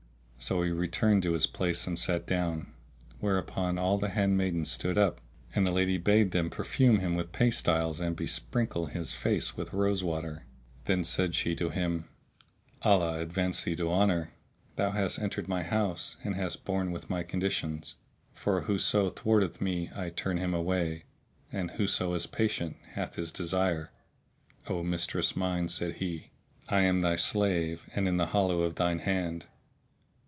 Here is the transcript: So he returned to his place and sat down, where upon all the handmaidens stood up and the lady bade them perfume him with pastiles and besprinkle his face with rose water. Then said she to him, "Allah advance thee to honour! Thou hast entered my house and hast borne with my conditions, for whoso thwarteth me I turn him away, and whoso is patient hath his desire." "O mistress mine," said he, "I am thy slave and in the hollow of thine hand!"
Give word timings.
So 0.43 0.63
he 0.63 0.71
returned 0.71 1.21
to 1.23 1.33
his 1.33 1.45
place 1.45 1.85
and 1.85 1.99
sat 1.99 2.25
down, 2.25 2.73
where 3.19 3.37
upon 3.37 3.77
all 3.77 3.99
the 3.99 4.09
handmaidens 4.09 4.71
stood 4.71 4.97
up 4.97 5.21
and 5.53 5.67
the 5.67 5.71
lady 5.71 5.99
bade 5.99 6.31
them 6.31 6.49
perfume 6.49 6.97
him 6.97 7.13
with 7.15 7.31
pastiles 7.31 7.99
and 8.01 8.15
besprinkle 8.15 8.87
his 8.87 9.13
face 9.13 9.55
with 9.55 9.71
rose 9.71 10.03
water. 10.03 10.47
Then 10.85 11.03
said 11.03 11.35
she 11.35 11.55
to 11.57 11.69
him, 11.69 12.09
"Allah 12.81 13.19
advance 13.19 13.63
thee 13.63 13.75
to 13.75 13.91
honour! 13.91 14.33
Thou 14.77 14.89
hast 14.89 15.19
entered 15.19 15.47
my 15.47 15.61
house 15.61 16.17
and 16.23 16.33
hast 16.33 16.65
borne 16.65 16.91
with 16.91 17.07
my 17.07 17.21
conditions, 17.21 17.95
for 18.33 18.61
whoso 18.61 19.09
thwarteth 19.09 19.61
me 19.61 19.91
I 19.95 20.09
turn 20.09 20.37
him 20.37 20.55
away, 20.55 21.03
and 21.51 21.69
whoso 21.69 22.15
is 22.15 22.25
patient 22.25 22.77
hath 22.93 23.13
his 23.13 23.31
desire." 23.31 23.91
"O 24.65 24.81
mistress 24.81 25.35
mine," 25.35 25.69
said 25.69 25.97
he, 25.97 26.31
"I 26.67 26.79
am 26.79 27.01
thy 27.01 27.15
slave 27.15 27.83
and 27.93 28.07
in 28.07 28.17
the 28.17 28.25
hollow 28.33 28.63
of 28.63 28.73
thine 28.73 28.99
hand!" 28.99 29.45